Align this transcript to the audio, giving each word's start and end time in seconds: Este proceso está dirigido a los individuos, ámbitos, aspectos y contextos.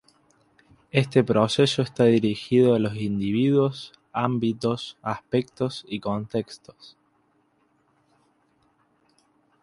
Este 0.89 1.23
proceso 1.23 1.83
está 1.83 2.05
dirigido 2.05 2.73
a 2.73 2.79
los 2.79 2.95
individuos, 2.95 3.93
ámbitos, 4.11 4.97
aspectos 5.03 5.85
y 5.87 5.99
contextos. 5.99 6.97